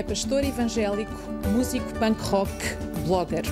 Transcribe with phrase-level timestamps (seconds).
[0.00, 1.12] é pastor evangélico,
[1.52, 2.50] músico punk rock,
[3.06, 3.44] blogger.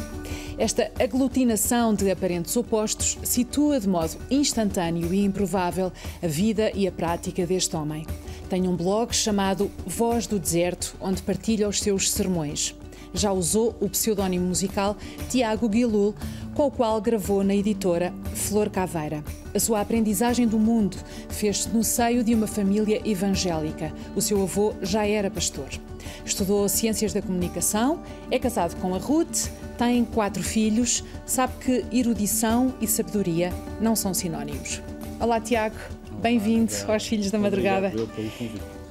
[0.57, 6.93] Esta aglutinação de aparentes opostos situa de modo instantâneo e improvável a vida e a
[6.93, 8.07] prática deste homem.
[8.49, 12.75] Tem um blog chamado Voz do Deserto, onde partilha os seus sermões.
[13.13, 14.97] Já usou o pseudónimo musical
[15.29, 16.15] Tiago Guilul,
[16.55, 19.23] com o qual gravou na editora Flor Caveira.
[19.55, 20.97] A sua aprendizagem do mundo
[21.29, 23.93] fez-se no seio de uma família evangélica.
[24.17, 25.69] O seu avô já era pastor.
[26.29, 32.75] Estudou Ciências da Comunicação, é casado com a Ruth, tem quatro filhos, sabe que erudição
[32.83, 34.83] e sabedoria não são sinónimos.
[35.19, 35.77] Olá, Tiago.
[36.21, 37.93] Bem-vindo aos Filhos da Madrugada.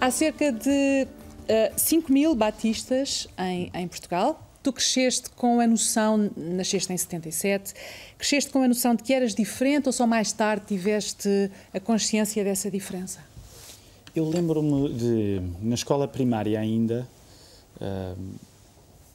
[0.02, 4.44] Há cerca de uh, 5 mil batistas em, em Portugal.
[4.64, 7.74] Tu cresceste com a noção, nasceste em 77,
[8.18, 12.44] cresceste com a noção de que eras diferente ou só mais tarde tiveste a consciência
[12.44, 13.20] dessa diferença?
[14.16, 17.08] Eu lembro-me de, na escola primária ainda,
[17.82, 18.36] uh,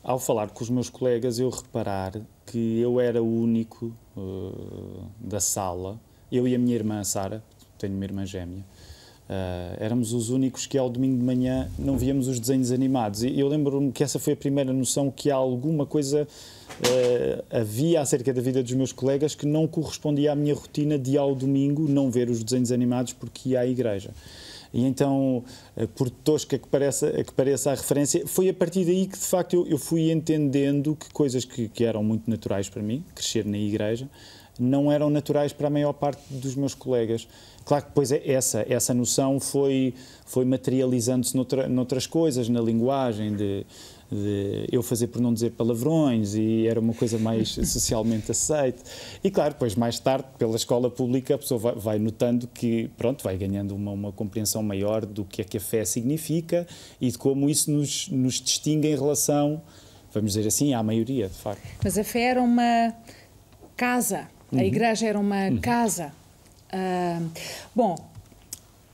[0.02, 2.12] ao falar com os meus colegas, eu reparar
[2.46, 5.98] que eu era o único uh, da sala,
[6.30, 7.42] eu e a minha irmã Sara,
[7.78, 8.64] tenho uma irmã gêmea,
[9.32, 13.22] Uh, éramos os únicos que ao domingo de manhã não víamos os desenhos animados.
[13.22, 18.30] E eu lembro-me que essa foi a primeira noção que alguma coisa uh, havia acerca
[18.30, 22.10] da vida dos meus colegas que não correspondia à minha rotina de ao domingo não
[22.10, 24.10] ver os desenhos animados porque ia à igreja.
[24.72, 25.44] E então,
[25.76, 29.24] uh, por tosca que pareça, que pareça a referência, foi a partir daí que de
[29.24, 33.44] facto eu, eu fui entendendo que coisas que, que eram muito naturais para mim, crescer
[33.44, 34.08] na igreja,
[34.58, 37.26] não eram naturais para a maior parte dos meus colegas.
[37.64, 39.94] Claro que depois é essa, essa noção foi,
[40.26, 43.64] foi materializando-se noutra, noutras coisas, na linguagem, de,
[44.12, 48.82] de, eu fazer por não dizer palavrões e era uma coisa mais socialmente aceite.
[49.24, 53.24] E claro, depois mais tarde, pela escola pública, a pessoa vai, vai notando que, pronto,
[53.24, 56.66] vai ganhando uma, uma, compreensão maior do que é que a fé significa
[57.00, 59.62] e de como isso nos, nos distingue em relação,
[60.12, 61.62] vamos dizer assim, à maioria, de facto.
[61.82, 62.94] Mas a fé era uma
[63.76, 64.60] casa, a uhum.
[64.60, 65.58] igreja era uma uhum.
[65.58, 66.12] casa
[66.72, 67.30] Uh,
[67.74, 67.94] bom,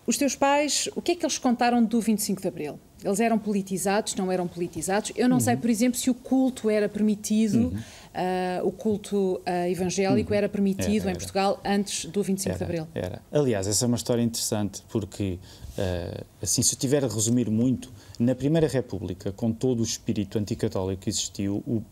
[0.09, 2.81] os teus pais, o que é que eles contaram do 25 de Abril?
[3.05, 5.13] Eles eram politizados, não eram politizados?
[5.15, 5.41] Eu não uhum.
[5.41, 8.63] sei, por exemplo, se o culto era permitido, uhum.
[8.63, 10.37] uh, o culto uh, evangélico uhum.
[10.39, 11.11] era permitido era, era.
[11.11, 12.89] em Portugal antes do 25 era, de Abril.
[12.95, 13.23] Era.
[13.31, 15.39] Aliás, essa é uma história interessante, porque,
[15.77, 20.39] uh, assim, se eu tiver a resumir muito, na Primeira República, com todo o espírito
[20.39, 21.83] anticatólico que existiu, o,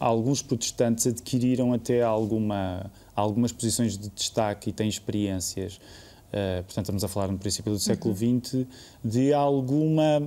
[0.00, 5.80] alguns protestantes adquiriram até alguma algumas posições de destaque e têm experiências,
[6.32, 8.66] uh, portanto estamos a falar no princípio do século XX, uhum.
[9.04, 10.22] de alguma...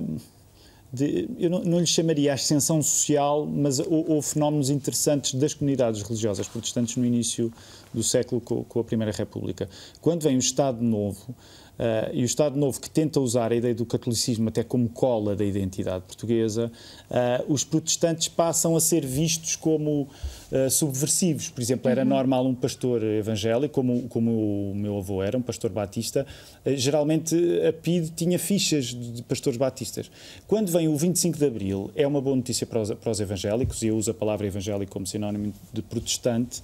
[0.92, 6.48] De, eu não, não lhe chamaria ascensão social, mas houve fenómenos interessantes das comunidades religiosas
[6.48, 7.52] protestantes no início
[7.94, 9.68] do século com, com a Primeira República.
[10.00, 11.32] Quando vem o Estado Novo,
[11.80, 15.34] Uh, e o Estado Novo, que tenta usar a ideia do catolicismo até como cola
[15.34, 16.70] da identidade portuguesa,
[17.10, 21.48] uh, os protestantes passam a ser vistos como uh, subversivos.
[21.48, 22.08] Por exemplo, era uhum.
[22.08, 26.26] normal um pastor evangélico, como, como o meu avô era, um pastor batista,
[26.66, 27.34] geralmente
[27.66, 30.10] a PID tinha fichas de pastores batistas.
[30.46, 33.80] Quando vem o 25 de Abril, é uma boa notícia para os, para os evangélicos,
[33.82, 36.60] e eu uso a palavra evangélico como sinónimo de protestante,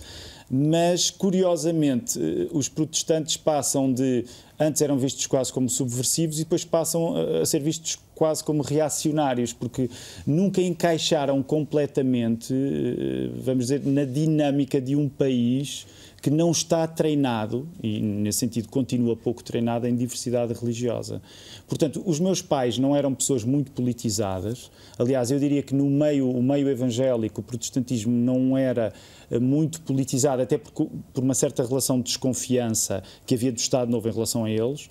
[0.51, 2.19] mas curiosamente
[2.53, 4.25] os protestantes passam de
[4.59, 9.53] antes eram vistos quase como subversivos e depois passam a ser vistos quase como reacionários,
[9.53, 9.91] porque
[10.27, 15.87] nunca encaixaram completamente, eh, vamos dizer, na dinâmica de um país
[16.27, 21.23] que não está treinado, e nesse sentido continua pouco treinado, em diversidade religiosa.
[21.69, 24.69] Portanto, os meus pais não eram pessoas muito politizadas.
[24.99, 28.93] Aliás, eu diria que no meio, o meio evangélico, o protestantismo não era
[29.31, 33.89] eh, muito politizado, até por, por uma certa relação de desconfiança que havia do Estado
[33.89, 34.91] Novo em relação a eles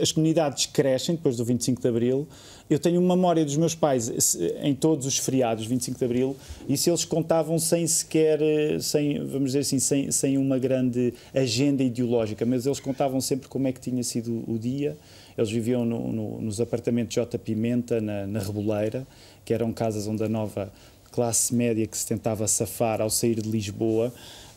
[0.00, 2.28] as comunidades crescem depois do 25 de Abril.
[2.72, 6.34] Eu tenho uma memória dos meus pais em todos os feriados, 25 de Abril,
[6.66, 8.40] e se eles contavam sem sequer,
[8.80, 13.68] sem, vamos dizer assim, sem, sem uma grande agenda ideológica, mas eles contavam sempre como
[13.68, 14.96] é que tinha sido o dia.
[15.36, 17.38] Eles viviam no, no, nos apartamentos J.
[17.38, 19.06] Pimenta, na, na Reboleira,
[19.44, 20.72] que eram casas onde a nova
[21.10, 24.10] classe média que se tentava safar ao sair de Lisboa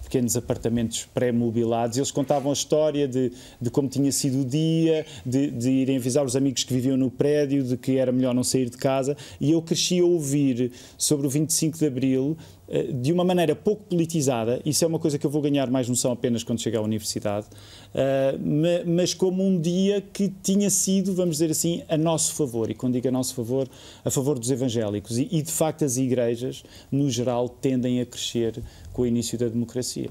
[0.05, 1.97] pequenos apartamentos pré-mobilados.
[1.97, 6.25] Eles contavam a história de, de como tinha sido o dia, de, de, irem avisar
[6.25, 9.17] os amigos que viviam no prédio, de que era melhor não sair de casa.
[9.41, 12.37] E eu cresci a ouvir sobre o 25 de Abril
[12.67, 15.87] eh, de uma maneira pouco politizada, isso é uma coisa que eu vou ganhar mais
[15.87, 17.45] noção apenas quando chegar à universidade,
[17.93, 18.39] eh,
[18.85, 22.93] mas como um dia que tinha sido, vamos dizer assim, a nosso favor, e quando
[22.93, 23.69] digo a nosso favor,
[24.03, 25.17] a favor dos evangélicos.
[25.19, 28.63] E, de facto as igrejas, no geral, tendem a crescer
[28.95, 30.09] com o início da democracia.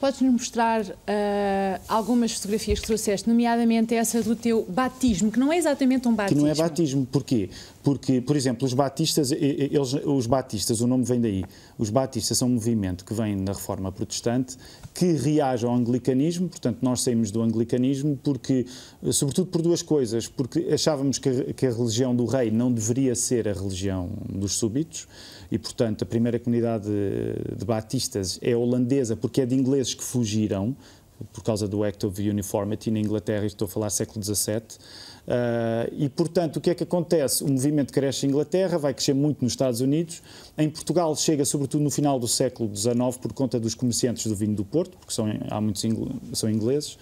[0.00, 0.94] Podes-nos mostrar uh,
[1.86, 6.38] algumas fotografias que trouxeste, nomeadamente essa do teu batismo, que não é exatamente um batismo.
[6.38, 7.50] Que não é batismo, porquê?
[7.82, 11.44] Porque, por exemplo, os batistas, eles, os batistas, o nome vem daí.
[11.76, 14.56] Os batistas são um movimento que vem da reforma protestante
[14.94, 18.66] que reage ao anglicanismo, portanto, nós saímos do anglicanismo porque,
[19.10, 23.14] sobretudo por duas coisas, porque achávamos que a, que a religião do rei não deveria
[23.14, 25.06] ser a religião dos súbitos
[25.52, 30.74] e, portanto, a primeira comunidade de, batistas é holandesa porque é de ingleses que fugiram
[31.30, 34.56] por causa do Act of Uniformity na Inglaterra, estou a falar século XVII.
[34.56, 37.44] Uh, e, portanto, o que é que acontece?
[37.44, 40.22] O movimento cresce em Inglaterra, vai crescer muito nos Estados Unidos.
[40.56, 44.54] Em Portugal chega sobretudo no final do século XIX por conta dos comerciantes do vinho
[44.54, 46.98] do Porto, porque são, há muitos ingl são ingleses.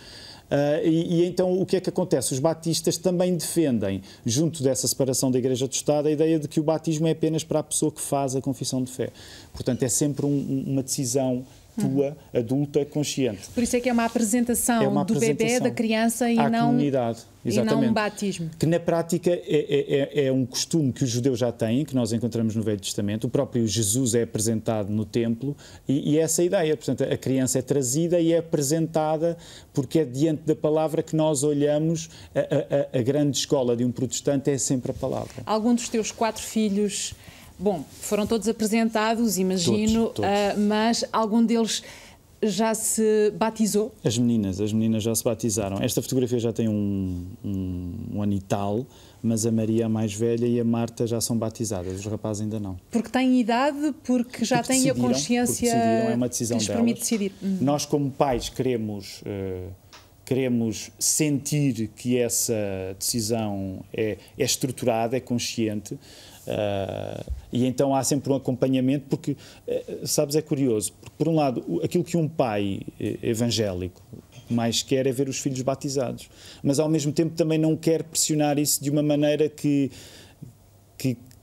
[0.50, 2.34] Uh, e, e, então o que é que acontece?
[2.34, 6.58] Os batistas também defendem, junto dessa separação da Igreja do Estado, a ideia de que
[6.58, 9.10] o batismo é apenas para a pessoa que faz a confissão de fé.
[9.52, 11.44] Portanto, é sempre um, uma decisão
[11.80, 13.48] tua, adulta, consciente.
[13.54, 16.36] Por isso é que é uma apresentação, é uma apresentação do bebê, da criança e
[16.36, 17.20] não, comunidade.
[17.44, 17.72] Exatamente.
[17.72, 18.50] e não um batismo.
[18.58, 21.94] Que na prática é, é, é, é, um costume que os judeus já têm, que
[21.94, 23.26] nós encontramos no Velho Testamento.
[23.26, 25.56] O próprio Jesus é apresentado no templo
[25.88, 26.76] e, e essa é a ideia.
[26.76, 29.36] Portanto, a criança é trazida e é apresentada
[29.72, 32.10] porque é diante da palavra que nós olhamos.
[32.34, 35.42] A, a, a grande escola de um protestante é sempre a palavra.
[35.46, 37.14] Algum dos teus quatro filhos
[37.60, 40.30] Bom, foram todos apresentados, imagino, todos, todos.
[40.30, 41.82] Uh, mas algum deles
[42.42, 43.94] já se batizou?
[44.02, 45.78] As meninas, as meninas já se batizaram.
[45.80, 48.86] Esta fotografia já tem um, um, um ano e tal,
[49.22, 52.58] mas a Maria, a mais velha, e a Marta já são batizadas, os rapazes ainda
[52.58, 52.78] não.
[52.90, 55.74] Porque têm idade, porque já porque têm a consciência.
[55.74, 56.76] Decidiram, é uma decisão que delas.
[56.76, 57.32] permite decidir.
[57.42, 57.58] Uhum.
[57.60, 59.20] Nós, como pais, queremos.
[59.20, 59.68] Uh,
[60.24, 62.54] queremos sentir que essa
[62.96, 65.98] decisão é, é estruturada, é consciente,
[66.46, 71.34] Uh, e então há sempre um acompanhamento, porque, uh, sabes, é curioso, porque, por um
[71.34, 74.00] lado, aquilo que um pai eh, evangélico
[74.48, 76.28] mais quer é ver os filhos batizados,
[76.62, 79.90] mas ao mesmo tempo também não quer pressionar isso de uma maneira que,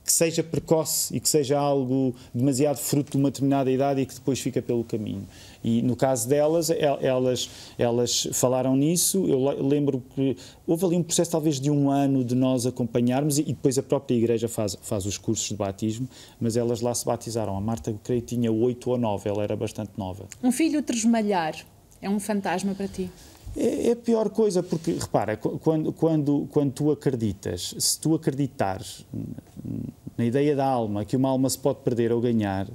[0.08, 4.14] que, seja precoce e que seja algo demasiado fruto de uma determinada idade e que
[4.14, 5.26] depois fica pelo caminho.
[5.62, 9.26] E no caso delas, elas, elas falaram nisso.
[9.28, 10.34] Eu lembro que
[10.66, 14.14] houve ali um processo talvez de um ano de nós acompanharmos e depois a própria
[14.14, 16.08] igreja faz, faz os cursos de batismo,
[16.40, 17.54] mas elas lá se batizaram.
[17.56, 20.26] A Marta, creio, tinha oito ou nove, ela era bastante nova.
[20.42, 21.54] Um filho tresmalhar
[22.00, 23.10] é um fantasma para ti?
[23.56, 29.04] É, é a pior coisa, porque, repara, quando, quando, quando tu acreditas, se tu acreditares
[30.16, 32.68] na ideia da alma, que uma alma se pode perder ou ganhar,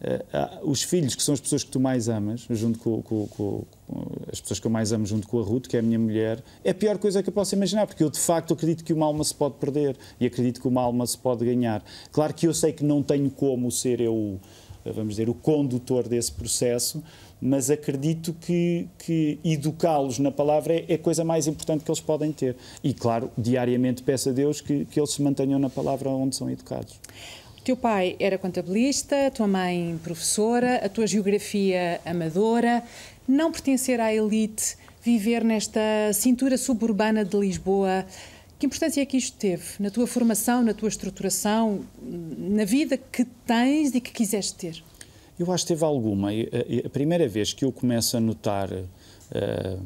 [0.00, 3.64] Uh, os filhos, que são as pessoas que tu mais amas, junto com, com, com,
[3.88, 5.98] com, as pessoas que eu mais amo, junto com a Ruth, que é a minha
[5.98, 8.92] mulher, é a pior coisa que eu posso imaginar, porque eu de facto acredito que
[8.92, 11.82] uma alma se pode perder e acredito que uma alma se pode ganhar.
[12.12, 14.38] Claro que eu sei que não tenho como ser eu,
[14.84, 17.02] vamos dizer, o condutor desse processo,
[17.40, 22.00] mas acredito que, que educá-los na palavra é, é, a coisa mais importante que eles
[22.00, 22.56] podem ter.
[22.82, 26.50] E, claro, diariamente peço a Deus que, que eles se mantenham na palavra onde são
[26.50, 26.98] educados.
[27.58, 32.82] O teu pai era contabilista, a tua mãe professora, a tua geografia amadora.
[33.26, 35.80] Não pertencer à elite, viver nesta
[36.14, 38.06] cintura suburbana de Lisboa.
[38.58, 43.24] Que importância é que isto teve na tua formação, na tua estruturação, na vida que
[43.46, 44.82] tens e que quiseste ter?
[45.38, 46.30] Eu acho que teve alguma.
[46.84, 49.82] A primeira vez que eu começo a notar uh,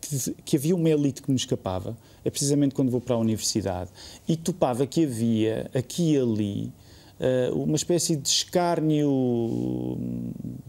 [0.00, 3.90] que, que, havia uma elite que me escapava é precisamente quando vou para a universidade
[4.28, 6.72] e topava que havia aqui e ali
[7.18, 9.98] uh, uma espécie de escárnio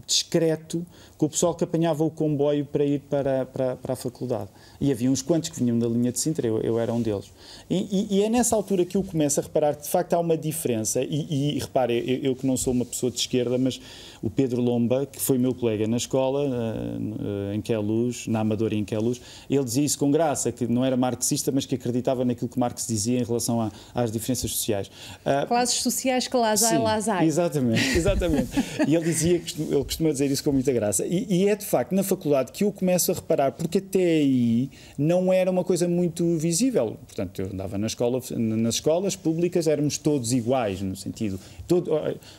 [0.06, 0.84] discreto
[1.24, 4.50] com o pessoal que apanhava o comboio para ir para, para, para a faculdade.
[4.78, 7.32] E havia uns quantos que vinham da linha de Sintra, eu, eu era um deles.
[7.70, 10.18] E, e, e, é nessa altura que eu começo a reparar que de facto há
[10.18, 11.02] uma diferença.
[11.02, 13.80] E, e repare, eu, eu, que não sou uma pessoa de esquerda, mas
[14.22, 18.84] o Pedro Lomba, que foi meu colega na escola, uh, em Queluz, na Amadora em
[18.84, 22.58] Queluz, ele dizia isso com graça, que não era marxista, mas que acreditava naquilo que
[22.58, 24.88] Marx dizia em relação a, às diferenças sociais.
[25.24, 28.48] Uh, Classes sociais que lá sim, lá Exatamente, exatamente.
[28.86, 31.06] e ele dizia, ele costuma dizer isso com muita graça.
[31.14, 34.68] E, e é de facto na faculdade que eu começo a reparar, porque até aí
[34.98, 36.96] não era uma coisa muito visível.
[37.06, 41.38] Portanto, eu andava na escola, nas escolas públicas, éramos todos iguais, no sentido.
[41.68, 41.92] Todo,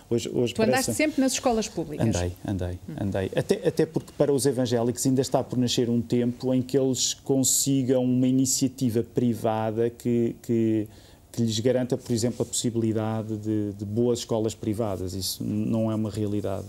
[0.10, 0.74] hoje, hoje tu parece...
[0.74, 2.06] andaste sempre nas escolas públicas?
[2.06, 3.32] Andei, andei, andei.
[3.34, 7.14] Até, até porque para os evangélicos ainda está por nascer um tempo em que eles
[7.14, 10.88] consigam uma iniciativa privada que, que
[11.32, 15.14] que lhes garanta, por exemplo, a possibilidade de, de, boas escolas privadas.
[15.14, 16.66] Isso não é uma realidade.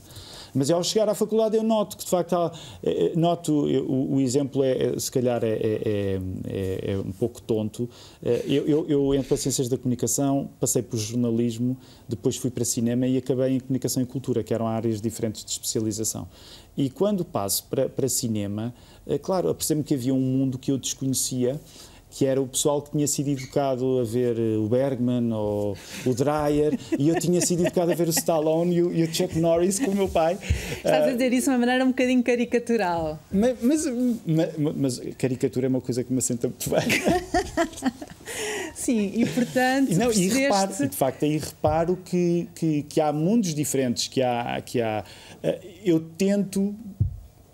[0.57, 2.51] Mas ao chegar à faculdade eu noto que de facto há,
[2.83, 7.13] eh, eh, noto o, o, exemplo é, é se calhar é, é, é, é, um
[7.13, 7.89] pouco tonto.
[8.23, 11.77] Eu, eu, eu entro para ciências da comunicação, passei por jornalismo,
[12.09, 15.51] depois fui para cinema e acabei em comunicação e cultura, que eram áreas diferentes de
[15.51, 16.27] especialização.
[16.77, 18.75] E quando passo para, para cinema,
[19.23, 21.61] claro, apercebo-me que havia um mundo que eu desconhecia
[22.17, 26.15] que era o pessoal que tinha sido educado a ver eh, o Bergman ou o
[26.15, 29.39] Dreyer, e eu tinha sido educado a ver o Stallone e o, e o Chuck
[29.39, 30.39] Norris com o meu pai.
[30.79, 33.19] Estás a dizer isso de uma maneira um bocadinho caricatural.
[33.31, 33.85] Mas, mas,
[34.25, 36.81] mas, mas caricatura é uma coisa que me assenta muito bem.
[38.75, 39.95] Sim, e portanto.
[39.95, 44.63] Não, e reparo, de facto, aí reparo que, que, que há mundos diferentes, que há.
[44.65, 45.05] Que há
[45.43, 46.75] eh, eu tento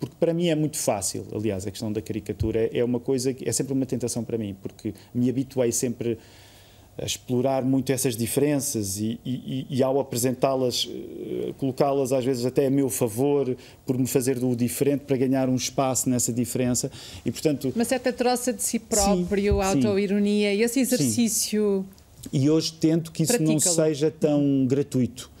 [0.03, 3.47] porque para mim é muito fácil, aliás, a questão da caricatura é uma coisa que
[3.47, 6.17] é sempre uma tentação para mim, porque me habituei sempre
[6.97, 12.65] a explorar muito essas diferenças e, e, e ao apresentá-las, eh, colocá-las às vezes até
[12.67, 13.55] a meu favor,
[13.85, 16.91] por me fazer do diferente, para ganhar um espaço nessa diferença.
[17.25, 21.85] E, portanto, Uma certa troça de si próprio, autoironia e esse exercício.
[22.23, 22.39] Sim.
[22.41, 25.31] E hoje tento que isso não seja tão gratuito,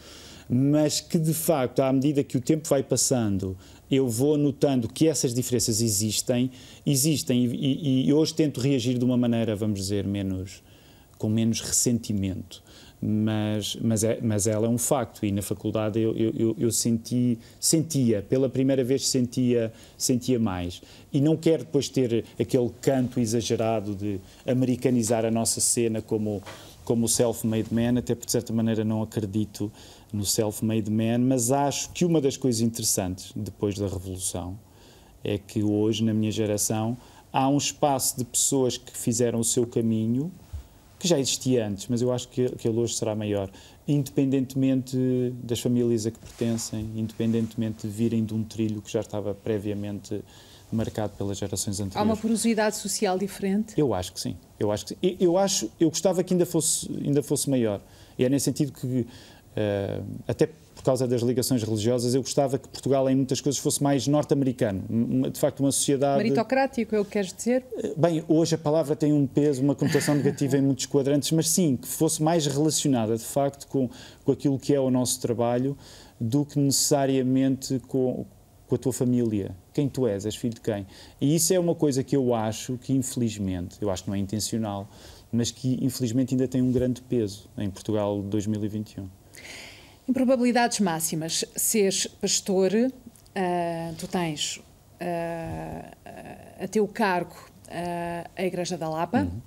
[0.49, 3.57] mas que de facto, à medida que o tempo vai passando
[3.89, 6.49] eu vou notando que essas diferenças existem,
[6.85, 10.63] existem e, e, hoje tento reagir de uma maneira, vamos dizer, menos
[11.17, 12.61] com menos ressentimento.
[13.05, 17.37] Mas, mas, é, mas ela é um facto e na faculdade eu, eu, eu senti,
[17.59, 20.81] sentia, pela primeira vez sentia, sentia mais.
[21.11, 26.41] E não quero depois ter aquele canto exagerado de americanizar a nossa cena como,
[26.85, 29.69] como self-made man, até porque de certa maneira não acredito
[30.13, 34.57] no self-made man, mas acho que uma das coisas interessantes depois da Revolução
[35.23, 36.95] é que hoje, na minha geração,
[37.31, 40.31] há um espaço de pessoas que fizeram o seu caminho,
[40.99, 43.49] que já existia antes, mas eu acho que, que ele hoje será maior,
[43.87, 44.95] independentemente
[45.43, 50.23] das famílias a que pertencem, independentemente de virem de um trilho que já estava previamente
[50.71, 51.97] marcado pelas gerações anteriores.
[51.97, 53.73] Há uma porosidade social diferente?
[53.77, 54.35] Eu acho que sim.
[54.59, 55.17] Eu acho que sim.
[55.19, 57.81] Eu acho, eu gostava que ainda fosse, ainda fosse maior.
[58.17, 59.05] E é nesse sentido que
[60.27, 60.49] até
[60.83, 64.83] por causa das ligações religiosas, eu gostava que Portugal, em muitas coisas, fosse mais norte-americano.
[65.31, 66.21] De facto, uma sociedade.
[66.21, 67.63] Meritocrático, é o que queres dizer?
[67.77, 71.47] Eh, bem, hoje a palavra tem um peso, uma conotação negativa em muitos quadrantes, mas
[71.49, 73.89] sim, que fosse mais relacionada, de facto, com,
[74.25, 75.77] com aquilo que é o nosso trabalho,
[76.19, 78.25] do que necessariamente com,
[78.67, 79.55] com a tua família.
[79.73, 80.85] Quem tu és, és filho de quem?
[81.21, 84.19] E isso é uma coisa que eu acho que, infelizmente, eu acho que não é
[84.19, 84.89] intencional,
[85.31, 89.22] mas que, infelizmente, ainda tem um grande peso em Portugal de 2021.
[90.07, 94.63] Em probabilidades máximas, seres pastor, uh, tu tens uh,
[96.61, 97.35] a teu cargo
[97.67, 99.19] uh, a Igreja da Lapa.
[99.19, 99.41] Uhum.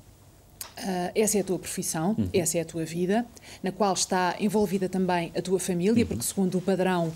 [0.79, 2.31] Uh, essa é a tua profissão, uhum.
[2.33, 3.27] essa é a tua vida,
[3.63, 6.09] na qual está envolvida também a tua família, uhum.
[6.09, 7.13] porque, segundo o padrão,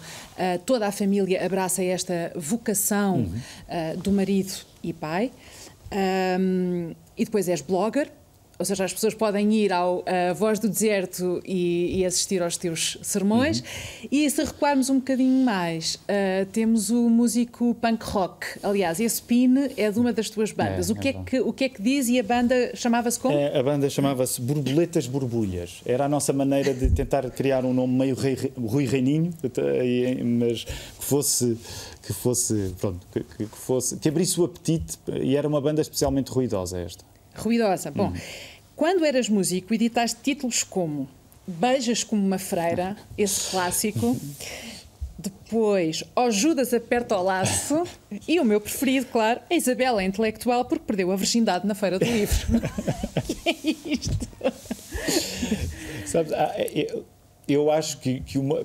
[0.66, 3.40] toda a família abraça esta vocação uhum.
[3.68, 5.32] uh, do marido e pai.
[5.92, 8.10] Um, e depois és blogger,
[8.60, 12.58] ou seja, as pessoas podem ir ao a Voz do Deserto e, e assistir aos
[12.58, 13.60] teus sermões.
[13.60, 14.08] Uhum.
[14.12, 18.46] E se recuarmos um bocadinho mais, uh, temos o músico punk rock.
[18.62, 20.90] Aliás, esse PIN é de uma das tuas bandas.
[20.90, 23.18] É, o, que é, é que, o que é que diz e a banda chamava-se
[23.18, 23.34] como?
[23.34, 25.80] É, a banda chamava-se Borboletas Borbulhas.
[25.86, 29.32] Era a nossa maneira de tentar criar um nome meio rei, Rui Reininho,
[30.38, 31.56] mas que fosse
[32.02, 36.30] que fosse, pronto, que, que, fosse, que abrisse o apetite e era uma banda especialmente
[36.30, 37.09] ruidosa esta.
[37.34, 37.90] Ruidosa.
[37.90, 38.14] Bom, hum.
[38.76, 41.08] quando eras músico, editaste títulos como
[41.46, 44.16] Beijas como uma freira, esse clássico.
[45.18, 47.82] Depois, Ó Judas aperta o laço.
[48.26, 51.98] E o meu preferido, claro, a Isabela, a intelectual, porque perdeu a virgindade na Feira
[51.98, 52.60] do Livro.
[53.26, 54.28] que é isto?
[56.06, 57.04] Sabes, ah, é, eu,
[57.48, 58.64] eu acho que, que uma.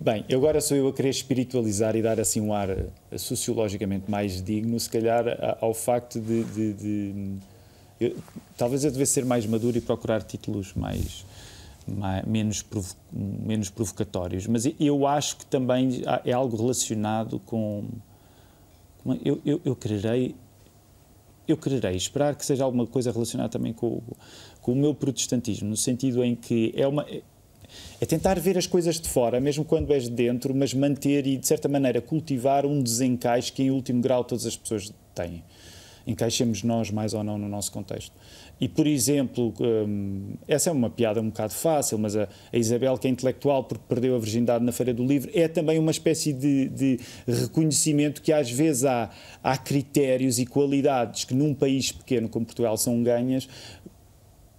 [0.00, 2.68] Bem, agora sou eu a querer espiritualizar e dar assim um ar
[3.16, 5.24] sociologicamente mais digno, se calhar
[5.60, 7.14] ao facto de, de, de
[8.02, 8.16] eu,
[8.56, 11.24] talvez eu devesse ser mais maduro e procurar títulos mais,
[11.86, 17.84] mais menos, provo, menos provocatórios, mas eu acho que também é algo relacionado com.
[19.02, 20.34] com eu, eu, eu quererei.
[21.46, 24.00] Eu quererei esperar que seja alguma coisa relacionada também com,
[24.60, 27.04] com o meu protestantismo, no sentido em que é uma
[28.00, 31.36] é tentar ver as coisas de fora, mesmo quando és de dentro, mas manter e,
[31.36, 35.42] de certa maneira, cultivar um desencaixe que, em último grau, todas as pessoas têm
[36.06, 38.12] encaixemos nós mais ou não no nosso contexto.
[38.60, 43.08] E, por exemplo, hum, essa é uma piada um bocado fácil, mas a, Isabel, que
[43.08, 46.68] é intelectual porque perdeu a virgindade na Feira do Livro, é também uma espécie de,
[46.68, 49.10] de reconhecimento que às vezes há,
[49.42, 53.48] há critérios e qualidades que num país pequeno como Portugal são ganhas,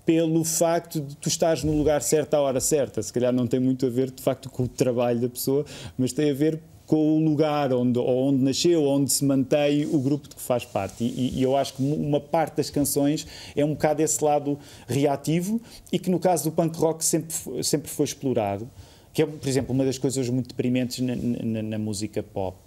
[0.05, 3.01] pelo facto de tu estares no lugar certo à hora certa.
[3.01, 5.65] Se calhar não tem muito a ver, de facto, com o trabalho da pessoa,
[5.97, 6.59] mas tem a ver
[6.93, 11.03] com o lugar onde, onde nasceu, onde se mantém o grupo de que faz parte.
[11.03, 15.59] E, e, eu acho que uma parte das canções é um bocado esse lado reativo
[15.91, 18.69] e que no caso do punk rock sempre, sempre foi explorado,
[19.11, 22.59] que é, por exemplo, uma das coisas muito deprimentes na, na, na música pop.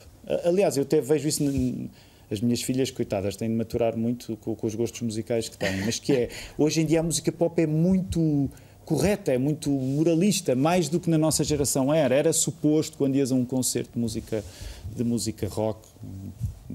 [0.42, 1.44] Aliás, eu até vejo isso
[2.28, 5.84] as minhas filhas, coitadas, têm de maturar muito com, com, os gostos musicais que têm,
[5.84, 6.28] mas que é,
[6.58, 8.50] hoje em dia a música pop é muito
[8.86, 12.14] correta, é muito moralista, mais do que na nossa geração era.
[12.14, 14.44] Era suposto, quando ias a um concerto de música,
[14.94, 15.80] de música rock,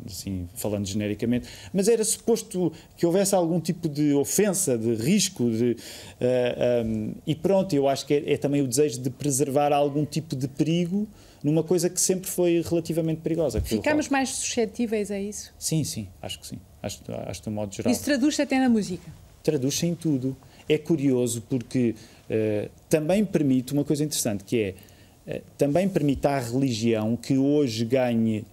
[0.06, 5.72] assim, falando genericamente, mas era suposto que houvesse algum tipo de ofensa, de risco, de,
[5.72, 5.78] uh,
[6.20, 9.72] eh, um, ehm, e pronto, eu acho que é, é também o desejo de preservar
[9.74, 11.08] algum tipo de perigo
[11.42, 13.62] numa coisa que sempre foi relativamente perigosa.
[13.62, 15.54] Ficamos mais suscetíveis a isso?
[15.58, 16.60] Sim, sim, acho que sim.
[16.84, 17.92] Acho, acho de um modo geral.
[17.92, 19.10] Isso traduz-se até na música?
[19.44, 20.36] Traduz-se em tudo.
[20.74, 21.96] É curioso porque
[22.30, 24.76] uh, também permite uma coisa interessante, que
[25.28, 28.46] é, uh, também permite à religião que hoje ganhe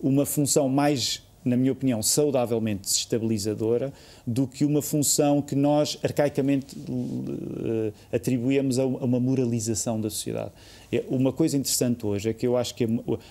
[0.00, 3.92] uma função mais na minha opinião, saudavelmente desestabilizadora
[4.26, 10.52] do que uma função que nós arcaicamente uh, atribuímos a uma moralização da sociedade.
[10.94, 12.86] É, uma coisa interessante hoje é que eu acho que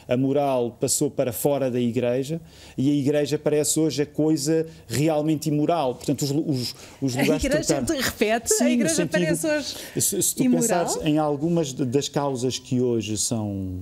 [0.08, 2.42] a moral passou para fora da Igreja
[2.78, 5.96] e a Igreja parece hoje a coisa realmente imoral.
[5.96, 7.46] Portanto, os, os, os lugares...
[7.46, 10.62] A Igreja repete, Sim, a Igreja sentido, parece hoje Se, se tu imoral?
[10.62, 13.80] pensares em algumas das causas que hoje são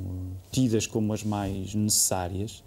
[0.52, 2.64] tidas como as mais necessárias,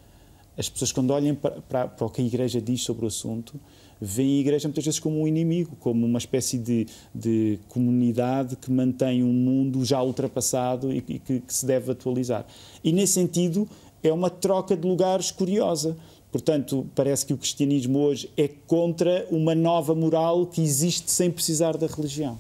[0.56, 3.60] as pessoas, quando olham para, para, para, o que a Igreja diz sobre o assunto,
[4.00, 8.70] veem a Igreja muitas vezes como um inimigo, como uma espécie de, de comunidade que
[8.70, 12.46] mantém um mundo já ultrapassado e, e que, que se deve atualizar.
[12.82, 13.68] E, nesse sentido,
[14.02, 15.96] é uma troca de lugares curiosa.
[16.30, 21.76] Portanto, parece que o cristianismo hoje é contra uma nova moral que existe sem precisar
[21.76, 22.36] da religião.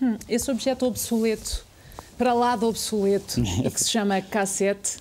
[0.00, 1.64] Hum, esse objeto obsoleto,
[2.18, 3.40] para lá do obsoleto,
[3.72, 4.98] que se chama cassete,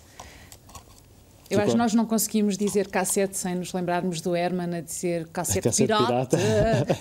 [1.51, 5.27] eu acho que nós não conseguimos dizer cassete sem nos lembrarmos do Herman a dizer
[5.27, 6.37] cassete, cassete pirata.
[6.37, 6.97] pirata.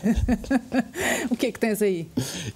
[1.31, 2.09] o que é que tens aí?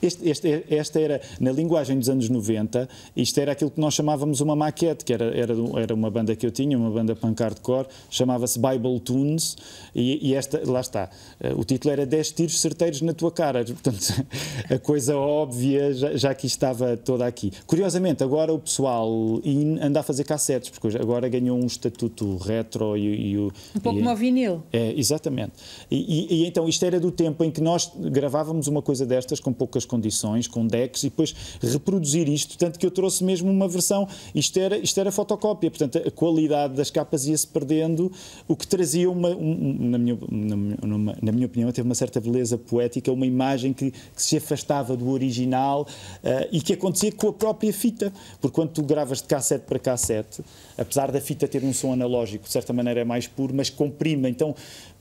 [0.03, 4.41] Este, este, esta era, na linguagem dos anos 90, isto era aquilo que nós chamávamos
[4.41, 7.87] uma maquete, que era, era, era uma banda que eu tinha, uma banda punk hardcore,
[8.11, 9.57] chamava-se Bible Tunes,
[9.95, 11.09] e, e, esta, lá está,
[11.41, 14.25] eh, o título era 10 tiros certeiros na tua cara, portanto,
[14.71, 17.53] a coisa óbvia já, já que estava toda aqui.
[17.67, 19.41] Curiosamente, agora o pessoal
[19.81, 23.53] anda a fazer cassetes, porque agora ganhou uns estatuto retro e, e o.
[23.75, 24.63] Um pouco como o vinil.
[24.73, 25.53] É, exatamente.
[25.91, 29.41] E, e, e, então isto era do tempo em que nós gravávamos uma coisa destas
[29.41, 33.69] com poucas condições, com decks, e depois reproduzir isto, tanto que eu trouxe mesmo uma
[33.69, 34.09] versão.
[34.35, 38.11] Isto era, isto era fotocópia, portanto a qualidade das capas ia-se perdendo,
[38.49, 42.57] o que trazia uma, um, na, minha, numa, na minha opinião, teve uma certa beleza
[42.57, 47.33] poética, uma imagem que, que se afastava do original uh, e que acontecia com a
[47.33, 50.43] própria fita, porque quando tu gravas de cassete para cassete,
[50.77, 54.29] apesar da fita ter um som analógico, de certa maneira é mais puro, mas comprime.
[54.29, 54.55] Então,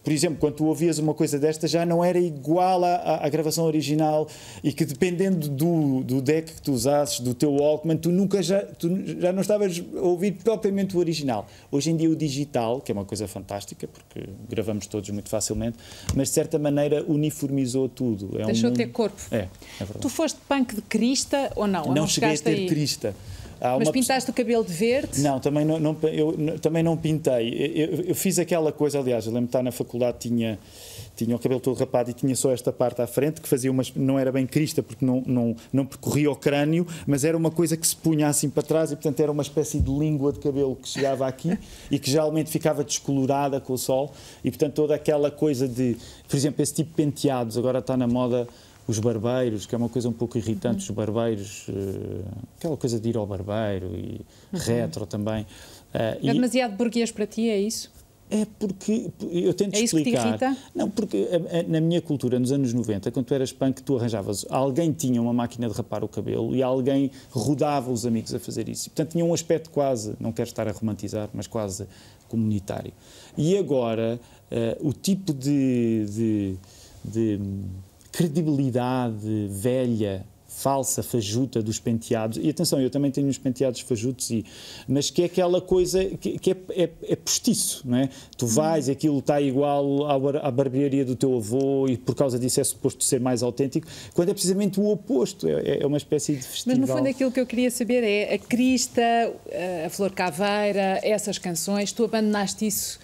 [0.04, 3.64] por exemplo, quando tu ouvias uma coisa desta, já não era igual à, à, gravação
[3.64, 4.28] original
[4.62, 8.62] e que dependendo do, do deck que tu usasses, do teu Walkman, tu nunca já,
[8.64, 11.48] tu já não estavas a ouvir propriamente o original.
[11.72, 15.78] Hoje em dia o digital, que é uma coisa fantástica, porque gravamos todos muito facilmente,
[16.14, 18.42] mas de certa maneira uniformizou tudo.
[18.42, 19.22] É Deixou um ter corpo.
[19.32, 19.48] É, é
[19.80, 20.00] verdade.
[20.02, 21.86] Tu foste punk de crista ou não?
[21.86, 22.68] Não, não cheguei a ter aí?
[22.68, 23.16] crista.
[23.80, 25.21] Mas pintaste o cabelo de verde?
[25.21, 27.49] Não, também não, não eu também não pintei.
[27.73, 30.60] Eu, eu, fiz aquela coisa, aliás, eu lembro de estar na faculdade, tinha,
[31.15, 33.93] tinha o cabelo todo rapado e tinha só esta parte à frente, que fazia umas.
[33.95, 37.78] não era bem crista, porque não, não, não percorria o crânio, mas era uma coisa
[37.78, 40.76] que se punha assim para trás e, portanto, era uma espécie de língua de cabelo
[40.76, 41.58] que chegava aqui
[41.89, 44.12] e que geralmente ficava descolorada com o sol.
[44.43, 45.95] E, portanto, toda aquela coisa de.
[46.28, 48.45] Por exemplo, esse tipo de penteados, agora está na moda
[48.88, 50.89] os barbeiros, que é uma coisa um pouco irritante, uhum.
[50.89, 52.26] os barbeiros, uh,
[52.58, 54.60] aquela coisa de ir ao barbeiro e uhum.
[54.60, 55.43] retro também.
[55.43, 57.91] Uh, é e demasiado burguês para ti, é isso?
[58.30, 60.34] É porque eu tento é isso explicar.
[60.34, 60.58] Que te irrita?
[60.74, 61.28] Não, porque
[61.67, 64.43] na minha cultura, nos anos 90, quando tu eras punk, tu arranjavas.
[64.50, 68.67] Alguém tinha uma máquina de rapar o cabelo e alguém rodava os amigos a fazer
[68.69, 68.89] isso.
[68.89, 71.86] portanto, tinha um aspecto quase, não quero estar a romantizar, mas quase
[72.28, 72.91] comunitário.
[73.38, 74.19] E agora,
[74.52, 76.56] uh, o tipo de, de,
[77.06, 77.39] de
[78.13, 82.38] credibilidade velha, falsa, fajuta dos penteados.
[82.41, 84.45] E atenção, eu também tenho uns penteados fajutos, e,
[84.88, 88.10] mas que é aquela coisa que, que é, é, é, postiço, não é?
[88.38, 92.62] Tu vais, aquilo está igual à, à barbearia do teu avô e por causa disso
[92.62, 96.43] é suposto ser mais autêntico, quando é precisamente o oposto, é, é uma espécie de
[96.43, 96.78] festival.
[96.78, 99.02] Mas no fundo aquilo que eu queria saber é a Crista,
[99.86, 102.99] a Flor Caveira, essas canções, tu abandonaste isso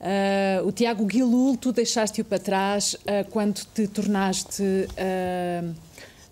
[0.00, 5.74] Uh, o Tiago Guilul, tu deixaste-o para trás uh, quando te tornaste uh,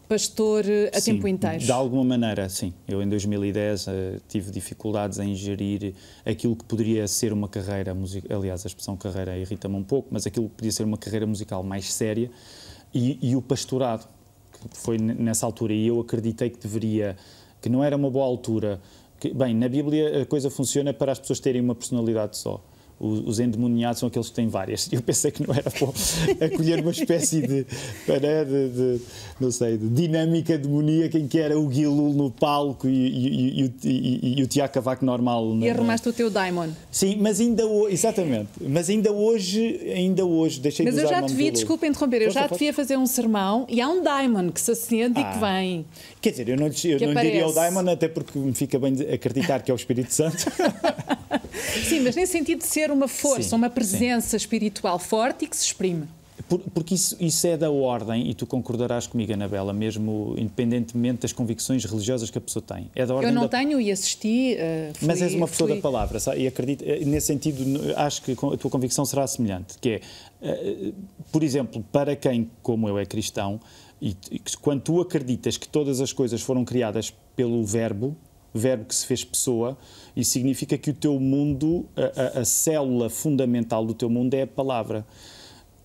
[0.09, 1.59] pastor a sim, tempo inteiro.
[1.59, 2.73] De alguma maneira, sim.
[2.89, 3.87] Eu em 2010
[4.27, 5.93] tive dificuldades em gerir
[6.25, 8.39] aquilo que poderia ser uma carreira musical.
[8.39, 11.63] Aliás, a expressão carreira irrita-me um pouco, mas aquilo que podia ser uma carreira musical
[11.63, 12.31] mais séria
[12.95, 14.09] e, e o pastorado,
[14.71, 15.75] que foi nessa altura.
[15.75, 17.19] E eu acreditei que deveria,
[17.61, 18.81] que não era uma boa altura.
[19.21, 22.65] Que, bem, na Bíblia a coisa funciona para as pessoas terem uma personalidade só
[23.01, 24.89] os endemoniados são aqueles que têm várias.
[24.93, 25.93] Eu pensei que não era bom
[26.45, 29.01] acolher uma espécie de, de, de,
[29.41, 33.75] não sei, de dinâmica demoníaca em que era o Guilul no palco e, e, e,
[33.85, 35.57] e, e o Tiago Cavaco normal.
[35.57, 36.71] E arrumaste o teu daimon.
[36.91, 41.17] Sim, mas ainda hoje, exatamente, mas ainda hoje, ainda hoje, deixei mas de Mas eu
[41.17, 43.89] já te vi, desculpa interromper, eu já te vi a fazer um sermão e há
[43.89, 45.21] um daimon que se acende ah.
[45.21, 45.53] e que ah.
[45.53, 45.87] vem.
[46.21, 49.63] Quer dizer, eu não, eu não diria o daimon até porque me fica bem acreditar
[49.63, 50.47] que é o Espírito Santo.
[51.89, 54.37] Sim, mas nesse sentido de ser uma força, sim, uma presença sim.
[54.37, 56.07] espiritual forte e que se exprime.
[56.49, 61.33] Por, porque isso, isso é da ordem, e tu concordarás comigo, Anabela, mesmo independentemente das
[61.33, 62.91] convicções religiosas que a pessoa tem.
[62.95, 63.49] É da ordem Eu não da...
[63.49, 64.57] tenho e assisti.
[64.57, 65.77] Uh, fui, Mas és uma pessoa fui...
[65.77, 66.43] da palavra, sabe?
[66.43, 67.63] e acredito, eh, nesse sentido,
[67.97, 70.01] acho que a tua convicção será semelhante, que
[70.41, 70.95] é, uh,
[71.33, 73.61] por exemplo, para quem, como eu, é cristão,
[74.01, 78.17] e, e quando tu acreditas que todas as coisas foram criadas pelo Verbo,
[78.55, 79.77] verbo que se fez pessoa,
[80.17, 84.43] e significa que o teu mundo, a, a, a célula fundamental do teu mundo é
[84.43, 85.07] a palavra.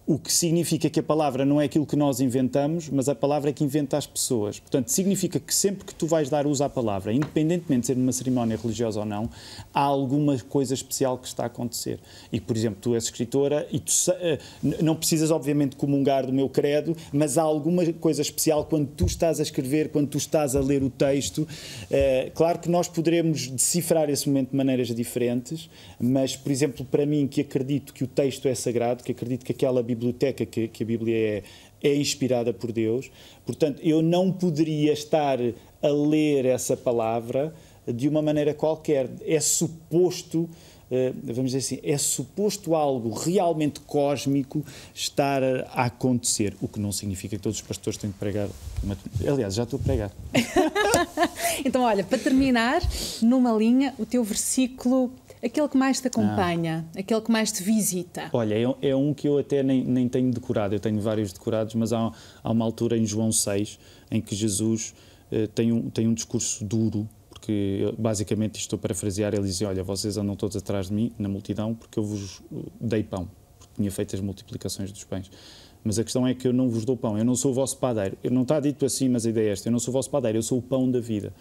[0.05, 3.51] O que significa que a palavra não é aquilo que nós inventamos, mas a palavra
[3.51, 4.59] é que inventa as pessoas.
[4.59, 8.11] Portanto, significa que sempre que tu vais dar uso à palavra, independentemente de ser numa
[8.11, 9.29] cerimónia religiosa ou não,
[9.73, 12.01] há alguma coisa especial que está a acontecer.
[12.33, 14.39] E, por exemplo, tu és escritora e tu eh,
[14.81, 19.39] não precisas, obviamente, comungar do meu credo, mas há alguma coisa especial quando tu estás
[19.39, 21.47] a escrever, quando tu estás a ler o texto.
[21.89, 27.05] Eh, claro que nós poderemos decifrar esse momento de maneiras diferentes, mas, por exemplo, para
[27.05, 30.83] mim, que acredito que o texto é sagrado, que acredito que aquela biblioteca que, que
[30.83, 31.43] a Bíblia é,
[31.81, 33.11] é inspirada por Deus.
[33.45, 37.53] Portanto, eu não poderia estar a ler essa palavra
[37.87, 39.09] de uma maneira qualquer.
[39.25, 40.49] É suposto
[40.95, 46.91] eh, vamos dizer assim, é suposto algo realmente cósmico estar a acontecer, o que não
[46.91, 48.47] significa que todos os pastores têm que pregar.
[49.27, 50.11] Aliás, já estou a pregar.
[51.65, 52.79] então, olha, para terminar,
[53.23, 55.09] numa linha, o teu versículo
[55.43, 56.99] Aquele que mais te acompanha, ah.
[56.99, 58.29] aquele que mais te visita.
[58.31, 61.75] Olha, é, é, um que eu até nem, nem tenho decorado, eu tenho vários decorados,
[61.75, 63.77] mas há, há uma altura em João 6
[64.09, 64.95] em que Jesus
[65.29, 69.83] eh, tem, um, tem um discurso duro, porque basicamente estou a parafrasear, ele diz: Olha,
[69.83, 73.27] vocês andam todos atrás de mim, na multidão, porque eu vos eh, dei pão,
[73.59, 75.29] porque tinha feito as multiplicações dos pães.
[75.83, 77.77] Mas a questão é que eu não vos dou pão, eu não sou o vosso
[77.79, 78.17] padeiro.
[78.23, 80.09] Eu não está dito assim, mas a ideia é esta: eu não sou o vosso
[80.09, 81.33] padeiro, eu sou o pão da vida.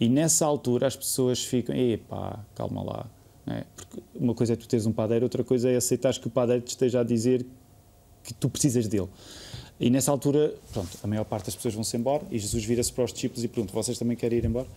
[0.00, 3.10] E nessa altura as pessoas ficam: epá, calma lá
[3.46, 3.64] é?
[3.74, 6.62] Porque uma coisa é tu teres um padeiro, outra coisa é aceitares que o padeiro
[6.62, 7.44] te esteja a dizer
[8.22, 9.08] que tu precisas dele.
[9.80, 13.04] E nessa altura, pronto, a maior parte das pessoas vão-se embora e Jesus vira-se para
[13.04, 14.68] os discípulos e pergunta: Vocês também querem ir embora?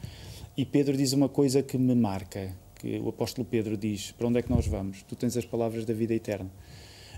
[0.58, 4.40] E Pedro diz uma coisa que me marca: que o apóstolo Pedro diz: Para onde
[4.40, 5.04] é que nós vamos?
[5.04, 6.50] Tu tens as palavras da vida eterna.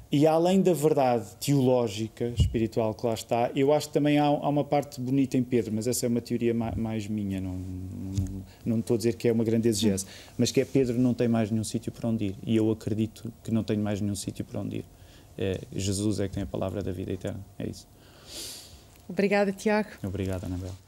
[0.10, 4.50] E além da verdade teológica, espiritual que lá está, eu acho que também há, há
[4.50, 8.44] uma parte bonita em Pedro, mas essa é uma teoria mais, mais minha, não, não,
[8.66, 10.06] não, estou a dizer que é uma grande exegese,
[10.38, 13.32] mas que é Pedro não tem mais nenhum sítio para onde ir, e eu acredito
[13.44, 14.86] que não tenho mais nenhum sítio para onde ir.
[15.38, 17.86] É, Jesus é que tem a palavra da vida eterna, é isso.
[19.10, 19.90] Obrigada, Tiago.
[20.04, 20.87] Obrigado, Anabel.